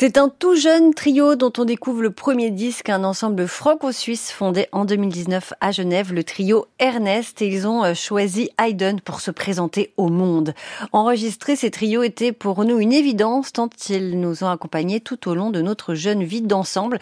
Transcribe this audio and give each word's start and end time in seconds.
C'est 0.00 0.16
un 0.16 0.30
tout 0.30 0.56
jeune 0.56 0.94
trio 0.94 1.34
dont 1.34 1.52
on 1.58 1.66
découvre 1.66 2.00
le 2.00 2.10
premier 2.10 2.50
disque, 2.50 2.88
un 2.88 3.04
ensemble 3.04 3.46
franco-suisse 3.46 4.32
fondé 4.32 4.66
en 4.72 4.86
2019 4.86 5.52
à 5.60 5.72
Genève, 5.72 6.14
le 6.14 6.24
trio 6.24 6.64
Ernest, 6.78 7.42
et 7.42 7.48
ils 7.48 7.68
ont 7.68 7.84
euh, 7.84 7.92
choisi 7.92 8.48
Haydn 8.58 9.00
pour 9.04 9.20
se 9.20 9.30
présenter 9.30 9.92
au 9.98 10.08
monde. 10.08 10.54
Enregistrer 10.92 11.54
ces 11.54 11.70
trios 11.70 12.02
était 12.02 12.32
pour 12.32 12.64
nous 12.64 12.78
une 12.78 12.94
évidence 12.94 13.52
tant 13.52 13.68
ils 13.90 14.18
nous 14.18 14.42
ont 14.42 14.48
accompagnés 14.48 15.00
tout 15.00 15.28
au 15.28 15.34
long 15.34 15.50
de 15.50 15.60
notre 15.60 15.92
jeune 15.92 16.24
vie 16.24 16.40
d'ensemble. 16.40 16.98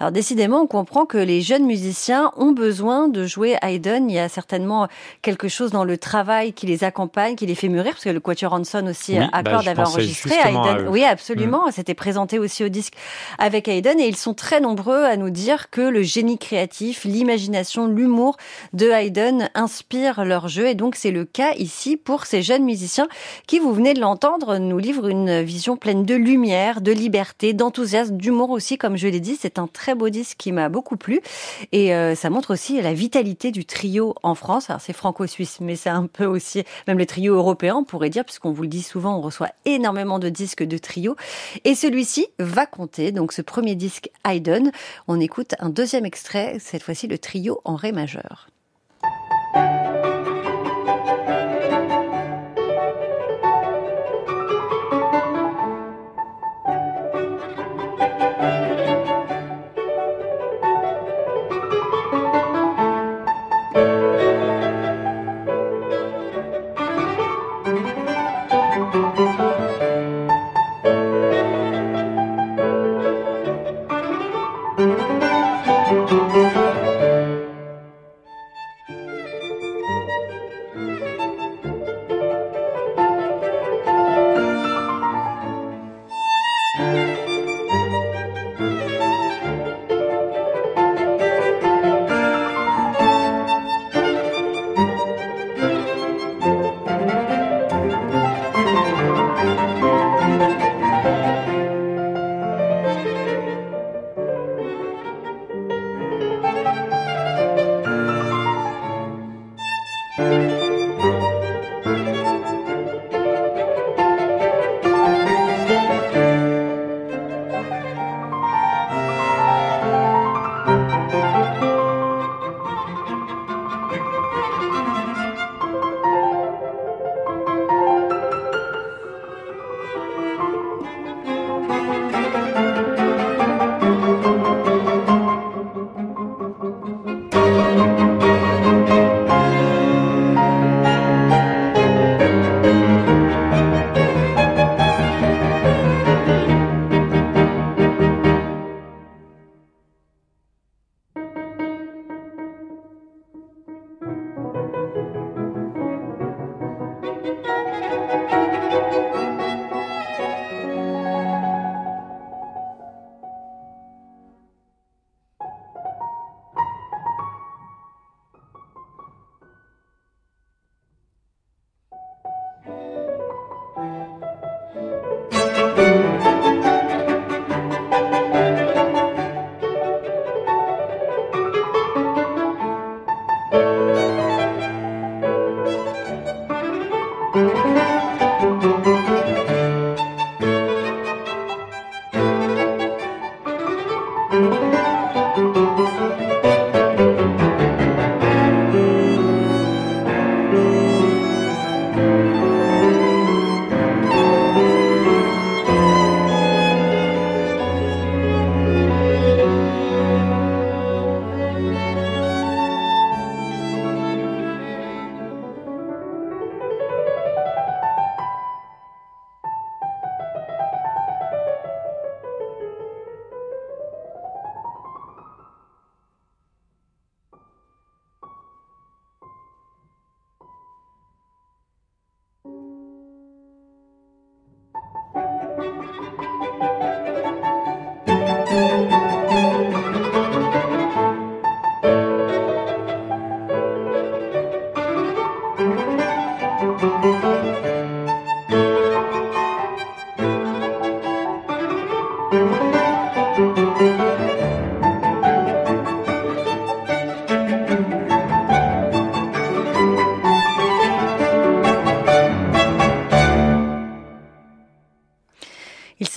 Alors 0.00 0.10
décidément, 0.10 0.62
on 0.62 0.66
comprend 0.66 1.04
que 1.04 1.18
les 1.18 1.42
jeunes 1.42 1.66
musiciens 1.66 2.32
ont 2.38 2.52
besoin 2.52 3.08
de 3.08 3.26
jouer 3.26 3.58
Haydn. 3.60 4.08
Il 4.08 4.14
y 4.14 4.18
a 4.18 4.30
certainement 4.30 4.88
quelque 5.20 5.48
chose 5.48 5.70
dans 5.70 5.84
le 5.84 5.98
travail 5.98 6.54
qui 6.54 6.64
les 6.64 6.82
accompagne, 6.82 7.36
qui 7.36 7.44
les 7.44 7.54
fait 7.54 7.68
mûrir, 7.68 7.92
parce 7.92 8.04
que 8.04 8.08
le 8.08 8.20
Quatuor 8.20 8.54
Hanson 8.54 8.86
aussi, 8.86 9.18
Oui, 9.18 9.26
Accord 9.34 9.42
bah, 9.42 9.60
je 9.64 9.68
avait 9.68 9.82
pensais 9.82 9.96
enregistré 9.96 10.38
à 10.38 10.48
Haydn. 10.48 10.88
Oui, 10.88 11.04
absolument. 11.04 11.70
C'était 11.70 11.92
présenté 11.92 12.37
aussi 12.38 12.64
au 12.64 12.68
disque 12.68 12.94
avec 13.38 13.68
Haydn 13.68 13.98
et 14.00 14.08
ils 14.08 14.16
sont 14.16 14.34
très 14.34 14.60
nombreux 14.60 15.04
à 15.04 15.16
nous 15.16 15.30
dire 15.30 15.70
que 15.70 15.80
le 15.80 16.02
génie 16.02 16.38
créatif, 16.38 17.04
l'imagination, 17.04 17.86
l'humour 17.86 18.36
de 18.72 18.90
Haydn 18.90 19.48
inspirent 19.54 20.24
leur 20.24 20.48
jeu 20.48 20.68
et 20.68 20.74
donc 20.74 20.94
c'est 20.94 21.10
le 21.10 21.24
cas 21.24 21.52
ici 21.56 21.96
pour 21.96 22.26
ces 22.26 22.42
jeunes 22.42 22.64
musiciens 22.64 23.08
qui, 23.46 23.58
vous 23.58 23.72
venez 23.72 23.94
de 23.94 24.00
l'entendre, 24.00 24.58
nous 24.58 24.78
livrent 24.78 25.08
une 25.08 25.42
vision 25.42 25.76
pleine 25.76 26.04
de 26.04 26.14
lumière, 26.14 26.80
de 26.80 26.92
liberté, 26.92 27.52
d'enthousiasme, 27.52 28.16
d'humour 28.16 28.50
aussi, 28.50 28.78
comme 28.78 28.96
je 28.96 29.08
l'ai 29.08 29.20
dit. 29.20 29.36
C'est 29.40 29.58
un 29.58 29.66
très 29.66 29.94
beau 29.94 30.08
disque 30.08 30.36
qui 30.38 30.52
m'a 30.52 30.68
beaucoup 30.68 30.96
plu 30.96 31.20
et 31.72 31.94
euh, 31.94 32.14
ça 32.14 32.30
montre 32.30 32.52
aussi 32.52 32.80
la 32.80 32.94
vitalité 32.94 33.50
du 33.50 33.64
trio 33.64 34.14
en 34.22 34.34
France. 34.34 34.70
Alors 34.70 34.80
c'est 34.80 34.92
franco-suisse, 34.92 35.58
mais 35.60 35.76
c'est 35.76 35.90
un 35.90 36.06
peu 36.06 36.24
aussi 36.24 36.64
même 36.86 36.98
le 36.98 37.06
trio 37.06 37.34
européen, 37.34 37.76
on 37.76 37.84
pourrait 37.84 38.10
dire, 38.10 38.24
puisqu'on 38.24 38.52
vous 38.52 38.62
le 38.62 38.68
dit 38.68 38.82
souvent, 38.82 39.16
on 39.16 39.20
reçoit 39.20 39.50
énormément 39.64 40.18
de 40.18 40.28
disques 40.28 40.64
de 40.64 40.78
trio. 40.78 41.16
Et 41.64 41.74
celui-ci 41.74 42.27
va 42.38 42.66
compter, 42.66 43.12
donc 43.12 43.32
ce 43.32 43.42
premier 43.42 43.74
disque 43.74 44.10
Haydn. 44.26 44.70
On 45.06 45.20
écoute 45.20 45.54
un 45.58 45.70
deuxième 45.70 46.04
extrait, 46.04 46.58
cette 46.60 46.82
fois-ci 46.82 47.06
le 47.06 47.18
trio 47.18 47.60
en 47.64 47.76
ré 47.76 47.92
majeur. 47.92 48.48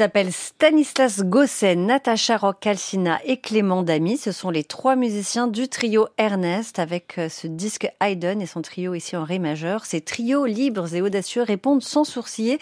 S'appellent 0.01 0.33
Stanislas 0.33 1.21
Gosset, 1.21 1.75
Natacha 1.75 2.35
Rock-Calcina 2.35 3.19
et 3.23 3.37
Clément 3.37 3.83
Damy. 3.83 4.17
Ce 4.17 4.31
sont 4.31 4.49
les 4.49 4.63
trois 4.63 4.95
musiciens 4.95 5.45
du 5.45 5.67
trio 5.67 6.07
Ernest 6.17 6.79
avec 6.79 7.19
euh, 7.19 7.29
ce 7.29 7.45
disque 7.45 7.87
Haydn 8.01 8.41
et 8.41 8.47
son 8.47 8.63
trio 8.63 8.95
ici 8.95 9.15
en 9.15 9.23
ré 9.23 9.37
majeur. 9.37 9.85
Ces 9.85 10.01
trios 10.01 10.47
libres 10.47 10.95
et 10.95 11.03
audacieux 11.03 11.43
répondent 11.43 11.83
sans 11.83 12.03
sourciller 12.03 12.57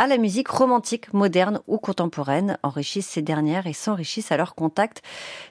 à 0.00 0.06
la 0.06 0.16
musique 0.16 0.48
romantique, 0.48 1.12
moderne 1.12 1.60
ou 1.66 1.76
contemporaine, 1.76 2.56
enrichissent 2.62 3.06
ces 3.06 3.20
dernières 3.20 3.66
et 3.66 3.74
s'enrichissent 3.74 4.32
à 4.32 4.38
leur 4.38 4.54
contact. 4.54 5.02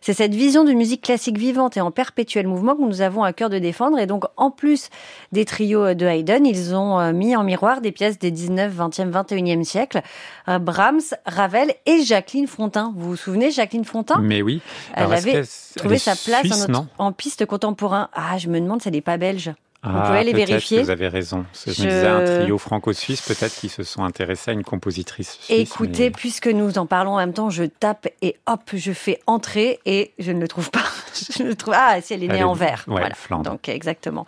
C'est 0.01 0.13
cette 0.13 0.33
vision 0.33 0.63
de 0.63 0.73
musique 0.73 1.03
classique 1.03 1.37
vivante 1.37 1.77
et 1.77 1.81
en 1.81 1.91
perpétuel 1.91 2.47
mouvement 2.47 2.75
que 2.75 2.81
nous 2.81 3.01
avons 3.01 3.23
à 3.23 3.31
cœur 3.31 3.51
de 3.51 3.59
défendre. 3.59 3.99
Et 3.99 4.07
donc, 4.07 4.23
en 4.37 4.49
plus 4.49 4.89
des 5.31 5.45
trios 5.45 5.93
de 5.93 6.03
Haydn, 6.03 6.47
ils 6.47 6.73
ont 6.73 6.99
euh, 6.99 7.13
mis 7.13 7.35
en 7.35 7.43
miroir 7.43 7.81
des 7.81 7.91
pièces 7.91 8.17
des 8.17 8.31
19, 8.31 8.75
20e, 8.75 9.11
21e 9.11 9.63
siècle. 9.63 10.01
Brahms, 10.47 11.13
Ravel 11.27 11.71
et 11.85 12.01
Jacqueline 12.01 12.47
Fontin. 12.47 12.91
Vous 12.97 13.09
vous 13.09 13.15
souvenez, 13.15 13.51
Jacqueline 13.51 13.85
Fontin 13.85 14.19
Mais 14.19 14.41
oui. 14.41 14.61
Elle 14.95 15.13
avait 15.13 15.43
trouvé 15.75 15.99
sa 15.99 16.15
place 16.15 16.67
en, 16.97 17.11
piste 17.11 17.45
contemporain. 17.45 18.09
Ah, 18.13 18.39
je 18.39 18.47
me 18.47 18.59
demande 18.59 18.81
si 18.81 18.87
elle 18.87 18.95
n'est 18.95 19.01
pas 19.01 19.17
belge. 19.17 19.53
Vous 19.81 20.01
pouvez 20.01 20.17
aller 20.17 20.33
vérifier. 20.33 20.81
vous 20.83 20.89
avez 20.89 21.07
raison. 21.07 21.45
Je, 21.53 21.69
me 21.69 21.73
disais 21.73 22.07
un 22.07 22.41
trio 22.41 22.57
franco-suisse, 22.57 23.21
peut-être 23.21 23.55
qui 23.55 23.69
se 23.69 23.83
sont 23.83 24.03
intéressés 24.03 24.51
à 24.51 24.53
une 24.53 24.65
compositrice 24.65 25.37
suisse. 25.39 25.57
Écoutez, 25.57 26.11
puisque 26.11 26.47
nous 26.47 26.77
en 26.77 26.85
parlons 26.85 27.13
en 27.13 27.17
même 27.17 27.31
temps, 27.31 27.49
je 27.49 27.63
tape 27.63 28.07
et 28.21 28.35
hop, 28.45 28.61
je 28.73 28.91
fais 28.91 29.21
entrer 29.25 29.79
et 29.85 30.11
je 30.19 30.33
ne 30.33 30.41
le 30.41 30.49
trouve 30.49 30.69
pas. 30.69 30.83
je 31.37 31.43
le 31.43 31.55
trouve. 31.55 31.75
Ah, 31.77 32.01
si 32.01 32.13
elle 32.13 32.25
est 32.25 32.27
née 32.27 32.43
en 32.43 32.53
vert. 32.53 32.83
voilà. 32.87 33.09
Donc 33.43 33.69
exactement. 33.69 34.25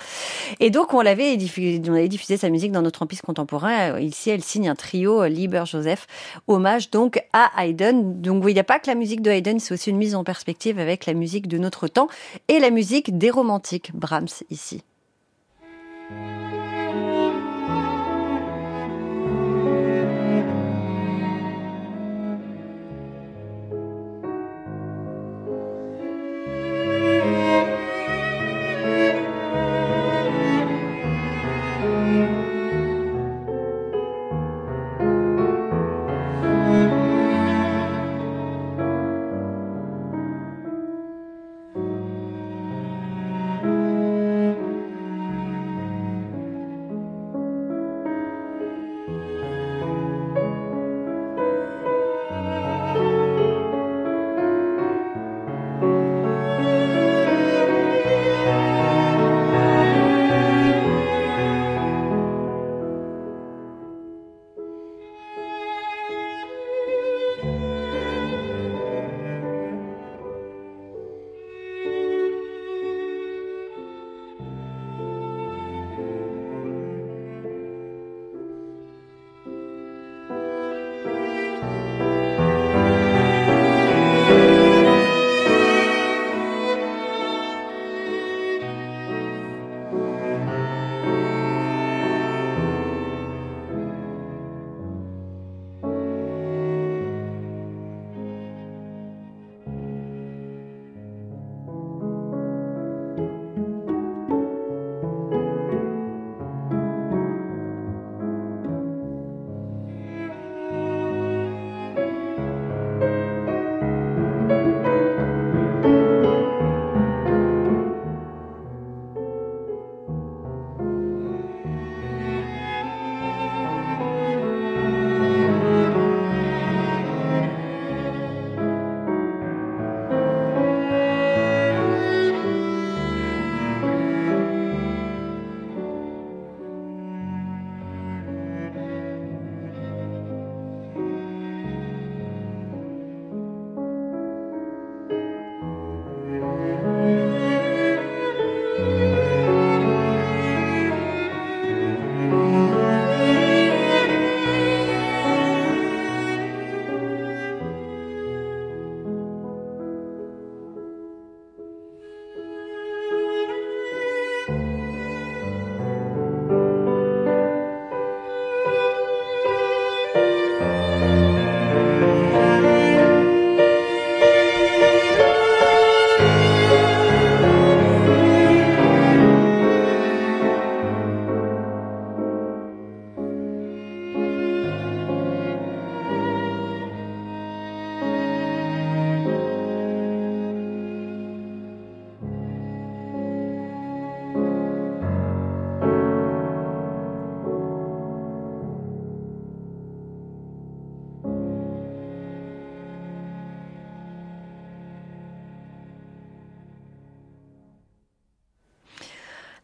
Et 0.61 0.69
donc 0.69 0.93
on 0.93 1.01
l'avait 1.01 1.35
diffusé, 1.35 1.81
on 1.85 1.93
avait 1.95 2.07
diffusé 2.07 2.37
sa 2.37 2.49
musique 2.49 2.71
dans 2.71 2.81
notre 2.81 3.01
empire 3.01 3.21
contemporain. 3.21 3.99
Ici, 3.99 4.29
elle 4.29 4.43
signe 4.43 4.69
un 4.69 4.75
trio 4.75 5.25
Lieber 5.25 5.63
Joseph, 5.65 6.07
hommage 6.47 6.91
donc 6.91 7.21
à 7.33 7.51
Haydn. 7.57 8.21
Donc 8.21 8.45
il 8.47 8.53
n'y 8.53 8.59
a 8.59 8.63
pas 8.63 8.79
que 8.79 8.87
la 8.87 8.95
musique 8.95 9.21
de 9.21 9.31
Haydn, 9.31 9.59
c'est 9.59 9.73
aussi 9.73 9.89
une 9.89 9.97
mise 9.97 10.15
en 10.15 10.23
perspective 10.23 10.79
avec 10.79 11.05
la 11.05 11.13
musique 11.13 11.49
de 11.49 11.57
notre 11.57 11.89
temps 11.89 12.07
et 12.47 12.59
la 12.59 12.69
musique 12.69 13.17
des 13.17 13.29
romantiques, 13.29 13.91
Brahms 13.93 14.27
ici. 14.49 14.81
thank 16.11 16.35
you 16.35 16.40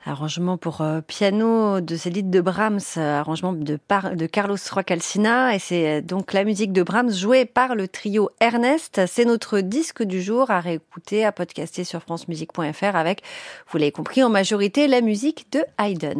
Arrangement 0.07 0.57
pour 0.57 0.79
euh, 0.79 1.01
piano 1.01 1.81
de 1.81 1.97
Céline 1.97 2.31
de 2.31 2.39
Brahms, 2.39 2.79
arrangement 2.95 3.51
de, 3.51 3.77
de 4.13 4.25
Carlos 4.25 4.55
Roacalcina, 4.71 5.53
et 5.53 5.59
c'est 5.59 5.97
euh, 5.97 6.01
donc 6.01 6.31
la 6.31 6.45
musique 6.45 6.71
de 6.71 6.81
Brahms 6.81 7.11
jouée 7.11 7.43
par 7.43 7.75
le 7.75 7.89
trio 7.89 8.29
Ernest. 8.39 9.01
C'est 9.05 9.25
notre 9.25 9.59
disque 9.59 10.03
du 10.03 10.21
jour 10.21 10.49
à 10.49 10.61
réécouter, 10.61 11.25
à 11.25 11.33
podcaster 11.33 11.83
sur 11.83 12.01
francemusique.fr 12.01 12.95
avec, 12.95 13.21
vous 13.69 13.77
l'avez 13.79 13.91
compris, 13.91 14.23
en 14.23 14.29
majorité 14.29 14.87
la 14.87 15.01
musique 15.01 15.51
de 15.51 15.59
Haydn. 15.77 16.13